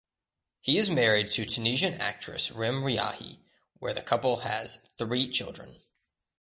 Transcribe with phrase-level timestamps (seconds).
[0.61, 3.37] He is married to Tunisian actress Rim Riahi
[3.77, 5.75] where the couple has three children.